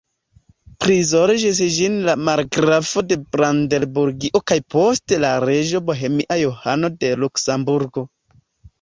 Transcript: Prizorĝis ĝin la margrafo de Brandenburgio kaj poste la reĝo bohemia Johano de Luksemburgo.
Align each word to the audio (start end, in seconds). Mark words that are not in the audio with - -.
Prizorĝis 0.85 1.59
ĝin 1.75 1.97
la 2.07 2.15
margrafo 2.29 3.05
de 3.11 3.19
Brandenburgio 3.37 4.43
kaj 4.53 4.59
poste 4.77 5.23
la 5.29 5.37
reĝo 5.47 5.85
bohemia 5.93 6.43
Johano 6.45 6.95
de 7.01 7.17
Luksemburgo. 7.25 8.11